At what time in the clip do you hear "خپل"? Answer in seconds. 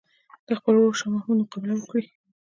0.59-0.73